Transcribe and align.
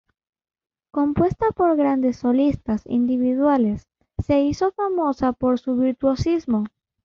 Compuesta 0.91 1.51
por 1.51 1.75
grandes 1.77 2.17
solistas 2.17 2.81
individuales, 2.87 3.85
se 4.25 4.41
hizo 4.41 4.71
famosa 4.71 5.31
por 5.31 5.59
su 5.59 5.75
virtuosismo. 5.75 6.63